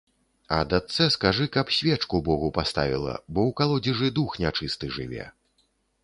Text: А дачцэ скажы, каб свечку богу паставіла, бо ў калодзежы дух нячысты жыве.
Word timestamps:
А 0.55 0.57
дачцэ 0.69 1.05
скажы, 1.15 1.45
каб 1.57 1.67
свечку 1.79 2.21
богу 2.29 2.49
паставіла, 2.55 3.13
бо 3.33 3.39
ў 3.49 3.55
калодзежы 3.59 4.07
дух 4.21 4.39
нячысты 4.45 4.89
жыве. 4.97 5.27